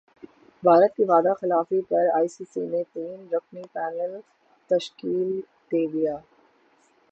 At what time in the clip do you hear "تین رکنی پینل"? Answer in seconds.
2.93-4.13